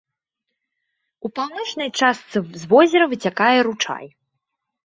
У 1.29 1.29
паўночнай 1.35 1.91
частцы 1.99 2.37
з 2.63 2.71
возера 2.75 3.05
выцякае 3.13 3.55
ручай. 3.69 4.05